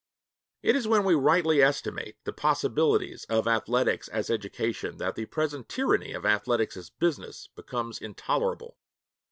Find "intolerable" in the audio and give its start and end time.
7.99-8.79